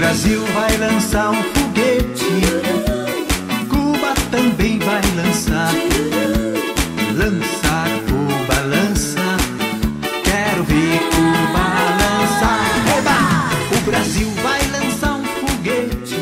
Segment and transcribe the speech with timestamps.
[0.00, 2.24] Brasil vai lançar um foguete,
[3.68, 5.74] Cuba também vai lançar.
[7.14, 9.20] Lançar, Cuba lança,
[10.24, 11.66] quero ver Cuba
[12.00, 12.64] lançar.
[12.96, 13.76] Eba!
[13.76, 16.16] O Brasil vai lançar um foguete,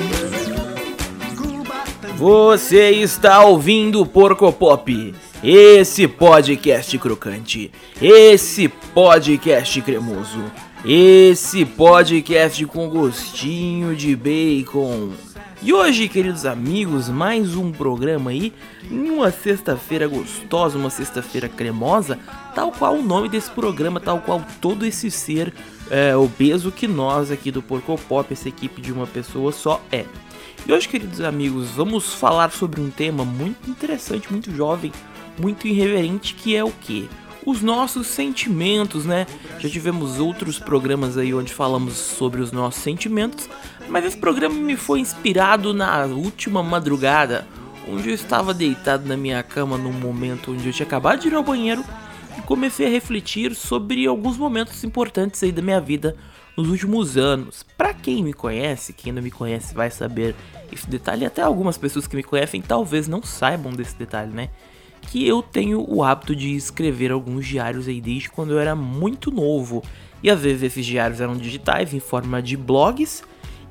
[1.36, 2.16] Cuba também.
[2.16, 7.70] Você está ouvindo Porco Pop, esse podcast crocante,
[8.02, 10.42] esse podcast cremoso,
[10.84, 15.10] esse podcast com gostinho de bacon.
[15.62, 18.52] E hoje, queridos amigos, mais um programa aí,
[18.90, 22.18] em uma sexta-feira gostosa, uma sexta-feira cremosa,
[22.54, 25.52] tal qual o nome desse programa, tal qual todo esse ser
[25.90, 30.04] é, obeso que nós aqui do Porco Pop, essa equipe de uma pessoa só é.
[30.66, 34.92] E hoje, queridos amigos, vamos falar sobre um tema muito interessante, muito jovem,
[35.40, 37.08] muito irreverente, que é o que?
[37.46, 39.26] Os nossos sentimentos, né?
[39.58, 43.48] Já tivemos outros programas aí onde falamos sobre os nossos sentimentos,
[43.88, 47.46] mas esse programa me foi inspirado na última madrugada,
[47.88, 51.34] onde eu estava deitado na minha cama num momento onde eu tinha acabado de ir
[51.34, 51.82] ao banheiro
[52.36, 56.14] e comecei a refletir sobre alguns momentos importantes aí da minha vida
[56.56, 57.64] nos últimos anos.
[57.76, 60.34] Pra quem me conhece, quem não me conhece vai saber
[60.70, 64.50] esse detalhe, até algumas pessoas que me conhecem talvez não saibam desse detalhe, né?
[65.02, 69.30] Que eu tenho o hábito de escrever alguns diários aí desde quando eu era muito
[69.30, 69.82] novo.
[70.22, 73.22] E às vezes esses diários eram digitais em forma de blogs,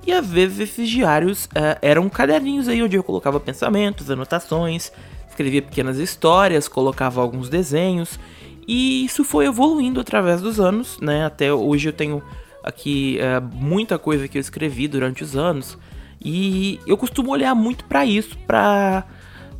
[0.07, 4.89] e às vezes esses diários eh, eram caderninhos aí onde eu colocava pensamentos, anotações,
[5.27, 8.17] escrevia pequenas histórias, colocava alguns desenhos.
[8.65, 11.25] E isso foi evoluindo através dos anos, né?
[11.25, 12.23] Até hoje eu tenho
[12.63, 15.77] aqui é, muita coisa que eu escrevi durante os anos.
[16.23, 19.05] E eu costumo olhar muito para isso, pra,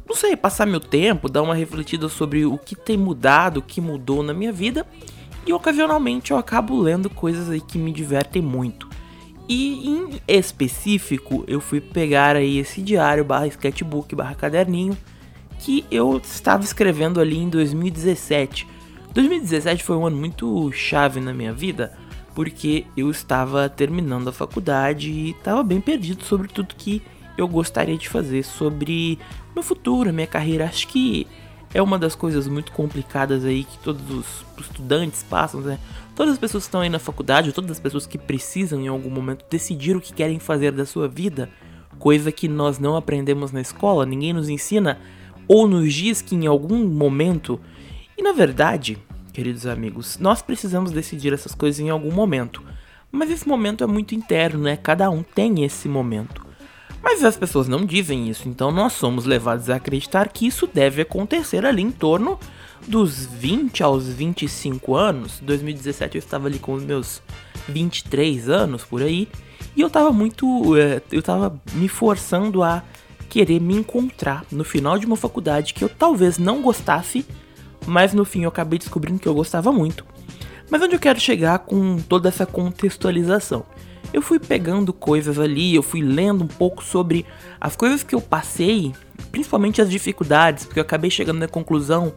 [0.08, 3.82] não sei, passar meu tempo, dar uma refletida sobre o que tem mudado, o que
[3.82, 4.86] mudou na minha vida.
[5.46, 8.88] E ocasionalmente eu acabo lendo coisas aí que me divertem muito.
[9.50, 14.98] E em específico, eu fui pegar aí esse diário barra sketchbook barra caderninho
[15.60, 18.68] que eu estava escrevendo ali em 2017.
[19.14, 21.98] 2017 foi um ano muito chave na minha vida,
[22.36, 27.02] porque eu estava terminando a faculdade e estava bem perdido sobre tudo que
[27.38, 29.20] eu gostaria de fazer sobre
[29.54, 30.66] meu futuro, minha carreira.
[30.66, 31.28] Acho que
[31.74, 35.80] é uma das coisas muito complicadas aí que todos os estudantes passam, né?
[36.16, 39.10] Todas as pessoas que estão aí na faculdade, todas as pessoas que precisam em algum
[39.10, 41.50] momento decidir o que querem fazer da sua vida,
[42.00, 45.00] coisa que nós não aprendemos na escola, ninguém nos ensina
[45.48, 47.60] ou nos diz que em algum momento,
[48.18, 48.98] e na verdade,
[49.32, 52.64] queridos amigos, nós precisamos decidir essas coisas em algum momento.
[53.12, 54.76] Mas esse momento é muito interno, né?
[54.76, 56.47] Cada um tem esse momento.
[57.02, 61.02] Mas as pessoas não dizem isso, então nós somos levados a acreditar que isso deve
[61.02, 62.40] acontecer ali em torno
[62.88, 65.40] dos 20 aos 25 anos.
[65.42, 67.22] 2017 eu estava ali com os meus
[67.68, 69.28] 23 anos por aí,
[69.76, 70.76] e eu tava muito.
[70.76, 72.84] é, eu tava me forçando a
[73.30, 77.26] querer me encontrar no final de uma faculdade que eu talvez não gostasse,
[77.86, 80.06] mas no fim eu acabei descobrindo que eu gostava muito.
[80.70, 83.66] Mas onde eu quero chegar com toda essa contextualização?
[84.14, 87.26] Eu fui pegando coisas ali, eu fui lendo um pouco sobre
[87.60, 88.94] as coisas que eu passei,
[89.32, 92.14] principalmente as dificuldades, porque eu acabei chegando na conclusão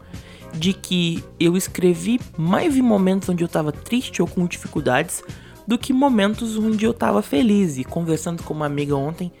[0.53, 5.23] de que eu escrevi mais em momentos onde eu tava triste ou com dificuldades
[5.67, 7.77] do que momentos onde eu tava feliz.
[7.77, 9.31] E conversando com uma amiga ontem,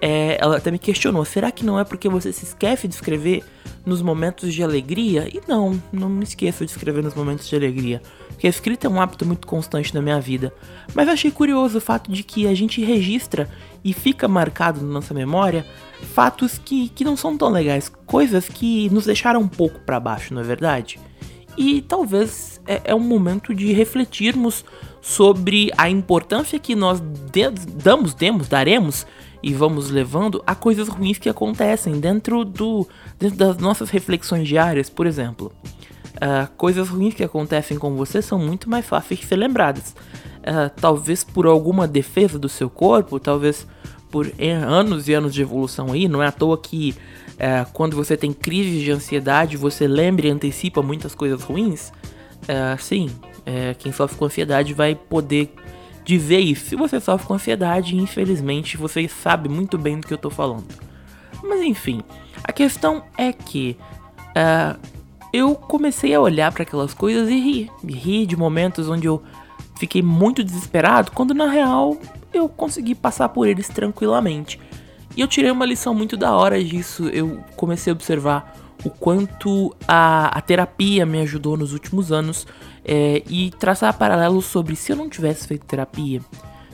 [0.00, 3.44] é, ela até me questionou: será que não é porque você se esquece de escrever
[3.84, 5.28] nos momentos de alegria?
[5.28, 8.02] E não, não me esqueço de escrever nos momentos de alegria,
[8.42, 10.52] porque a escrita é um hábito muito constante na minha vida.
[10.92, 13.48] Mas achei curioso o fato de que a gente registra
[13.84, 15.64] e fica marcado na nossa memória
[16.12, 20.34] fatos que, que não são tão legais, coisas que nos deixaram um pouco para baixo,
[20.34, 20.98] não é verdade?
[21.56, 24.64] E talvez é, é um momento de refletirmos
[25.00, 29.06] sobre a importância que nós de- damos, demos, daremos
[29.40, 32.88] e vamos levando a coisas ruins que acontecem dentro do
[33.20, 35.52] dentro das nossas reflexões diárias, por exemplo.
[36.24, 39.92] Ah, coisas ruins que acontecem com você são muito mais fáceis de ser lembradas.
[40.46, 43.66] Ah, talvez por alguma defesa do seu corpo, talvez
[44.08, 44.30] por
[44.64, 46.94] anos e anos de evolução aí, não é à toa que
[47.38, 51.90] eh, quando você tem crises de ansiedade, você lembra e antecipa muitas coisas ruins.
[52.78, 53.10] Sim,
[53.46, 55.54] eh, quem sofre com ansiedade vai poder
[56.04, 56.66] dizer isso.
[56.66, 60.66] Se você sofre com ansiedade, infelizmente você sabe muito bem do que eu tô falando.
[61.42, 62.02] Mas enfim,
[62.44, 63.78] a questão é que
[65.32, 67.70] eu comecei a olhar para aquelas coisas e rir.
[67.82, 69.22] Me rir de momentos onde eu
[69.76, 71.96] fiquei muito desesperado, quando na real
[72.32, 74.60] eu consegui passar por eles tranquilamente.
[75.16, 77.08] E eu tirei uma lição muito da hora disso.
[77.08, 82.46] Eu comecei a observar o quanto a, a terapia me ajudou nos últimos anos
[82.84, 86.20] é, e traçar paralelos sobre se eu não tivesse feito terapia,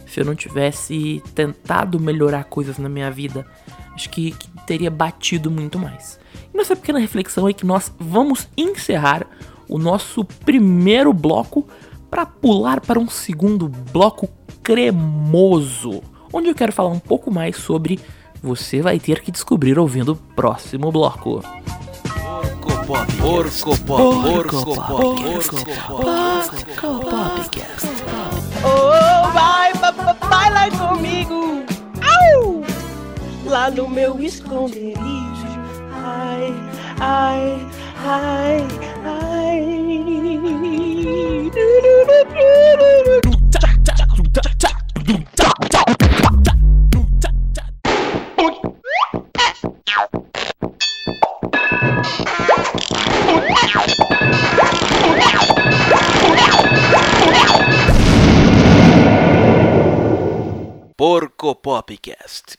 [0.07, 3.47] se eu não tivesse tentado melhorar coisas na minha vida,
[3.95, 6.19] acho que, que teria batido muito mais.
[6.53, 9.27] E nessa pequena reflexão é que nós vamos encerrar
[9.69, 11.67] o nosso primeiro bloco
[12.11, 14.29] para pular para um segundo bloco
[14.63, 16.03] cremoso,
[16.33, 17.99] onde eu quero falar um pouco mais sobre
[18.43, 21.43] você vai ter que descobrir ouvindo o próximo bloco.
[22.63, 25.57] Porco Pop, Porco Pop, Porco Pop, Porco.
[28.65, 31.65] Oh, vai, vai lá comigo.
[32.03, 32.63] Au!
[33.45, 35.28] Lá no meu esconderijo.
[37.01, 38.67] I, I,
[39.05, 39.29] I.
[60.99, 62.57] Porco Popcast.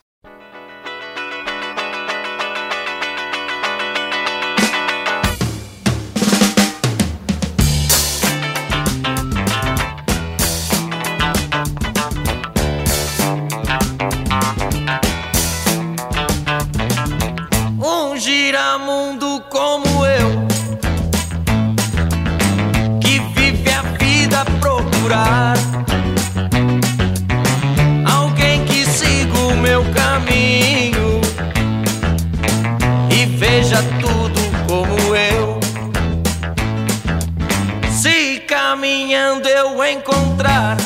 [39.92, 40.78] Encontrar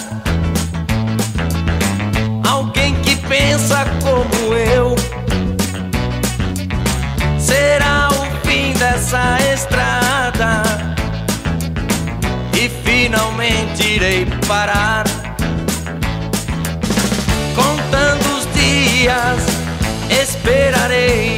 [2.48, 4.96] alguém que pensa como eu.
[7.38, 10.64] Será o fim dessa estrada
[12.56, 15.04] e finalmente irei parar.
[17.56, 19.44] Contando os dias,
[20.10, 21.38] esperarei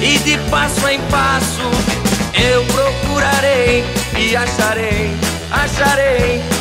[0.00, 1.64] e de passo em passo
[2.34, 3.84] eu procurarei
[4.18, 5.10] e acharei,
[5.54, 6.53] acharei.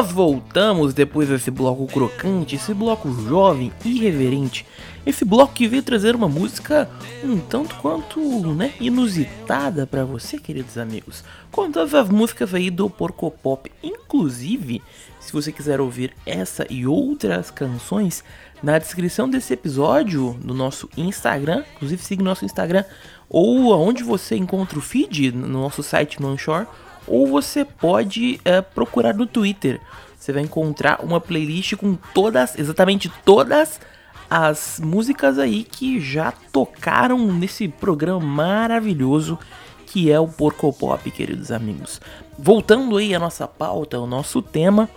[0.00, 4.64] Nós voltamos depois desse bloco crocante, esse bloco jovem, irreverente,
[5.04, 6.88] esse bloco que veio trazer uma música
[7.22, 8.18] um tanto quanto,
[8.54, 11.22] né, inusitada pra você, queridos amigos.
[11.52, 14.80] Com todas as músicas aí do Porco Pop, inclusive,
[15.20, 18.24] se você quiser ouvir essa e outras canções,
[18.62, 22.84] na descrição desse episódio no nosso Instagram, inclusive siga nosso Instagram
[23.28, 26.66] ou aonde você encontra o feed no nosso site no Anchor,
[27.10, 29.80] ou você pode é, procurar no Twitter.
[30.18, 33.80] Você vai encontrar uma playlist com todas, exatamente todas
[34.28, 39.38] as músicas aí que já tocaram nesse programa maravilhoso
[39.86, 42.00] que é o Porco Pop, queridos amigos.
[42.38, 44.88] Voltando aí à nossa pauta, ao nosso tema,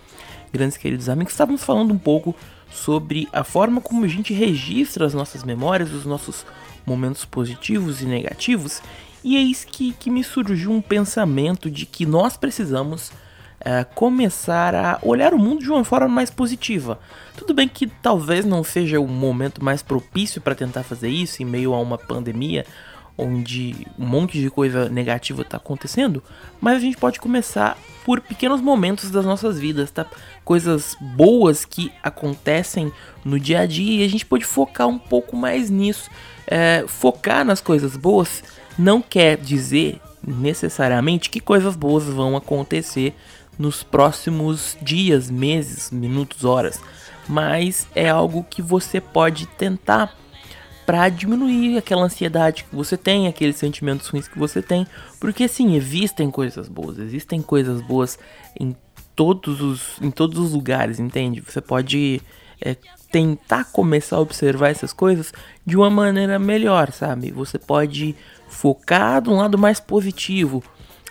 [0.52, 2.36] grandes queridos amigos, estávamos falando um pouco
[2.70, 6.46] sobre a forma como a gente registra as nossas memórias, os nossos
[6.86, 8.84] momentos positivos e negativos.
[9.24, 13.12] E eis que, que me surgiu um pensamento de que nós precisamos
[13.64, 17.00] é, começar a olhar o mundo de uma forma mais positiva.
[17.38, 21.46] Tudo bem que talvez não seja o momento mais propício para tentar fazer isso em
[21.46, 22.66] meio a uma pandemia
[23.18, 26.24] onde um monte de coisa negativa está acontecendo,
[26.60, 30.06] mas a gente pode começar por pequenos momentos das nossas vidas, tá?
[30.44, 32.92] Coisas boas que acontecem
[33.24, 36.10] no dia a dia e a gente pode focar um pouco mais nisso.
[36.46, 38.44] É, focar nas coisas boas
[38.78, 43.16] não quer dizer necessariamente que coisas boas vão acontecer
[43.58, 46.82] nos próximos dias, meses, minutos, horas,
[47.28, 50.18] mas é algo que você pode tentar
[50.86, 54.86] para diminuir aquela ansiedade que você tem, aqueles sentimentos ruins que você tem,
[55.20, 58.20] porque sim, existem coisas boas, existem coisas boas
[58.60, 58.76] em
[59.16, 61.42] todos os em todos os lugares, entende?
[61.42, 62.22] Você pode
[62.62, 62.76] é,
[63.12, 65.34] tentar começar a observar essas coisas
[65.66, 67.32] de uma maneira melhor, sabe?
[67.32, 68.16] Você pode
[68.48, 70.64] focar de um lado mais positivo.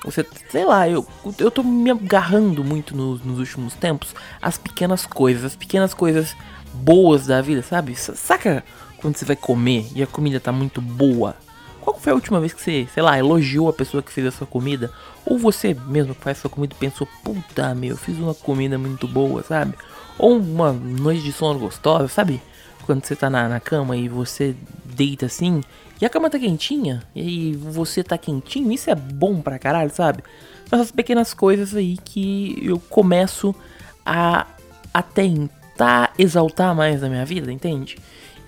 [0.05, 1.07] Você, sei lá, eu,
[1.39, 6.35] eu tô me agarrando muito nos, nos últimos tempos as pequenas coisas, as pequenas coisas
[6.75, 7.95] boas da vida, sabe?
[7.95, 8.65] Saca
[9.03, 11.37] quando você vai comer e a comida tá muito boa?
[11.81, 14.31] Qual foi a última vez que você, sei lá, elogiou a pessoa que fez a
[14.31, 14.93] sua comida?
[15.27, 18.79] Ou você mesmo que faz a sua comida pensou, puta meu, eu fiz uma comida
[18.79, 19.75] muito boa, sabe?
[20.17, 22.41] Ou uma noite de sono gostosa, sabe?
[22.87, 24.55] Quando você tá na, na cama e você
[24.85, 25.61] deita assim
[26.01, 30.23] e a cama tá quentinha e você tá quentinho, isso é bom pra caralho, sabe?
[30.71, 33.55] Essas pequenas coisas aí que eu começo
[34.05, 34.47] a,
[34.93, 37.99] a tentar exaltar mais na minha vida, entende?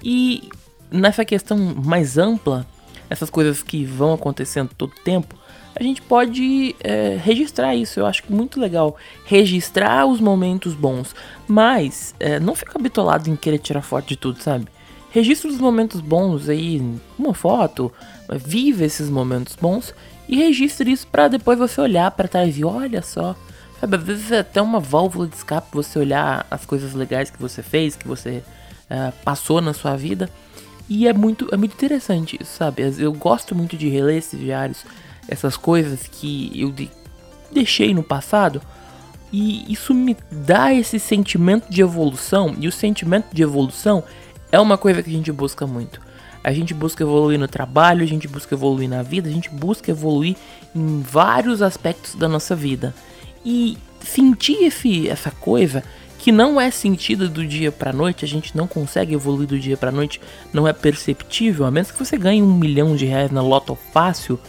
[0.04, 0.50] E
[0.90, 2.66] nessa questão mais ampla,
[3.08, 5.34] essas coisas que vão acontecendo todo tempo,
[5.74, 7.98] a gente pode é, registrar isso.
[7.98, 11.14] Eu acho muito legal registrar os momentos bons,
[11.48, 14.66] mas é, não fica bitolado em querer tirar foto de tudo, sabe?
[15.10, 16.82] Registra os momentos bons aí,
[17.18, 17.92] uma foto,
[18.28, 19.94] vive esses momentos bons
[20.28, 23.34] e registre isso para depois você olhar para trás e olha só.
[23.80, 27.40] Sabe, às vezes é até uma válvula de escape você olhar as coisas legais que
[27.40, 28.42] você fez, que você
[28.90, 30.28] uh, passou na sua vida.
[30.88, 32.82] E é muito, é muito interessante isso, sabe?
[32.98, 34.84] Eu gosto muito de reler esses diários,
[35.26, 36.90] essas coisas que eu de
[37.50, 38.60] deixei no passado.
[39.32, 42.54] E isso me dá esse sentimento de evolução.
[42.58, 44.04] E o sentimento de evolução
[44.52, 46.00] é uma coisa que a gente busca muito.
[46.42, 49.90] A gente busca evoluir no trabalho, a gente busca evoluir na vida, a gente busca
[49.90, 50.36] evoluir
[50.74, 52.94] em vários aspectos da nossa vida.
[53.44, 55.82] E sentir esse, essa coisa
[56.24, 59.76] que não é sentido do dia para noite, a gente não consegue evoluir do dia
[59.76, 60.18] para noite,
[60.54, 64.40] não é perceptível, a menos que você ganhe um milhão de reais na loto fácil,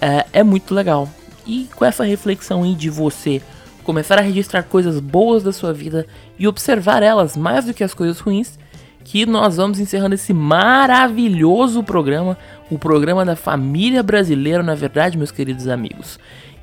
[0.00, 1.06] é, é muito legal.
[1.46, 3.42] E com essa reflexão aí de você
[3.84, 6.06] começar a registrar coisas boas da sua vida
[6.38, 8.58] e observar elas mais do que as coisas ruins,
[9.04, 12.38] que nós vamos encerrando esse maravilhoso programa,
[12.70, 16.18] o programa da família brasileira, na verdade, meus queridos amigos.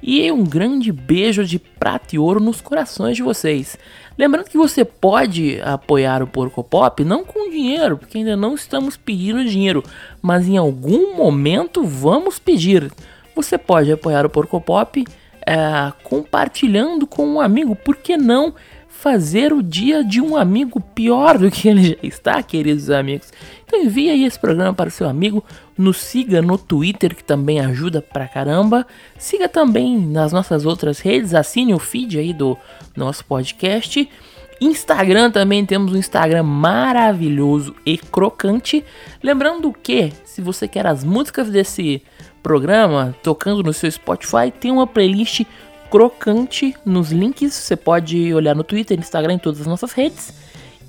[0.07, 3.75] E um grande beijo de prata e ouro nos corações de vocês.
[4.15, 8.95] Lembrando que você pode apoiar o Porco Pop não com dinheiro, porque ainda não estamos
[8.95, 9.83] pedindo dinheiro,
[10.21, 12.91] mas em algum momento vamos pedir.
[13.35, 15.03] Você pode apoiar o Porco Pop
[15.43, 18.53] é, compartilhando com um amigo, por que não
[19.05, 23.31] fazer o dia de um amigo pior do que ele já está, queridos amigos?
[23.63, 25.43] Então envie aí esse programa para o seu amigo,
[25.77, 28.83] nos siga no Twitter, que também ajuda pra caramba.
[29.15, 32.57] Siga também nas nossas outras redes, assine o feed aí do
[32.97, 34.09] nosso podcast.
[34.59, 38.83] Instagram também temos um Instagram maravilhoso e crocante.
[39.21, 42.01] Lembrando que, se você quer as músicas desse
[42.41, 45.43] programa tocando no seu Spotify, tem uma playlist
[45.95, 47.53] crocante nos links.
[47.53, 50.33] Você pode olhar no Twitter, Instagram, em todas as nossas redes.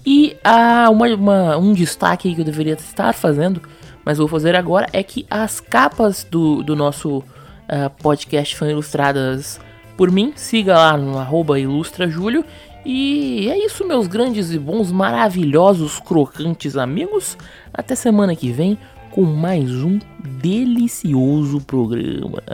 [0.05, 3.61] E ah, uma, uma, um destaque que eu deveria estar fazendo
[4.07, 9.61] mas vou fazer agora é que as capas do, do nosso uh, podcast são ilustradas
[9.97, 10.33] por mim.
[10.37, 12.45] Siga lá no arroba ilustrajúlio.
[12.85, 17.37] E é isso, meus grandes e bons, maravilhosos, crocantes amigos.
[17.75, 18.79] Até semana que vem
[19.11, 19.99] com mais um
[20.41, 22.45] delicioso programa.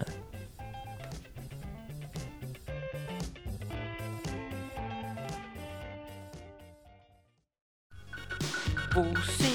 [8.94, 9.50] Você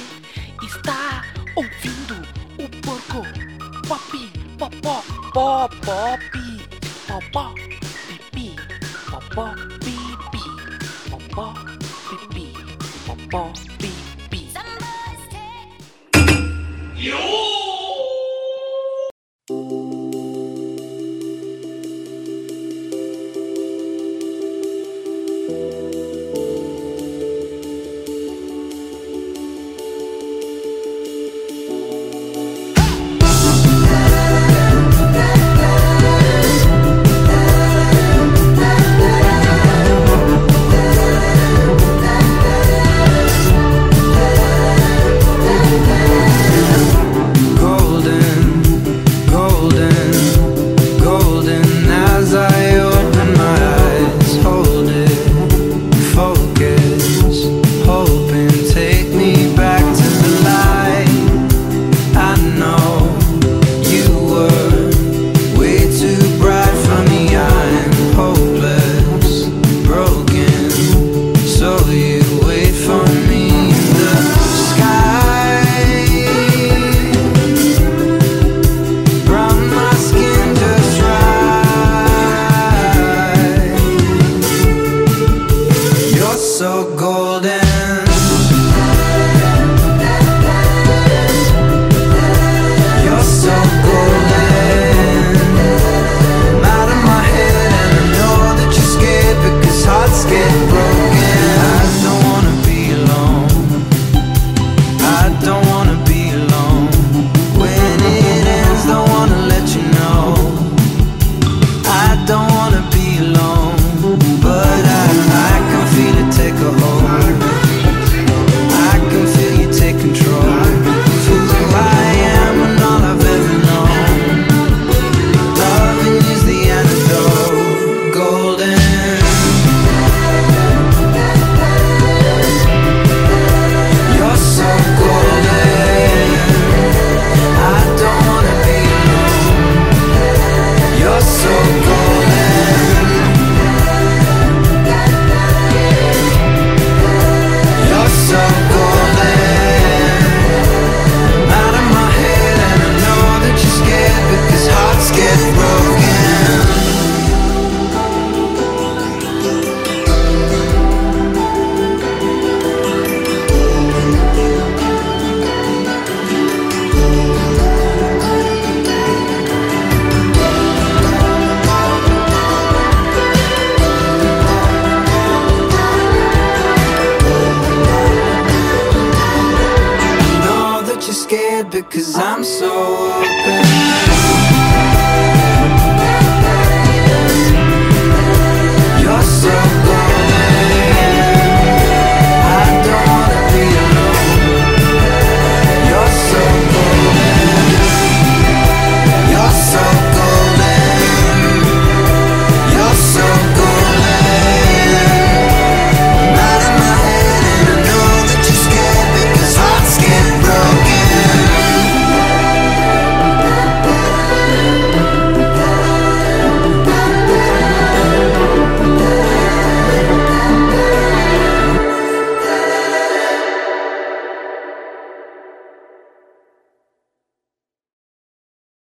[0.66, 1.24] está
[1.56, 2.16] ouvindo
[2.58, 3.22] o porco
[3.88, 6.20] pop, popó, pó, pop,
[7.08, 7.54] popó,
[8.08, 8.56] pipi,
[9.12, 9.54] popó,
[9.84, 10.48] pipi,
[11.12, 11.54] popó,
[12.10, 12.54] pipi,
[13.06, 14.52] popó, pipi.
[16.96, 17.57] Yo!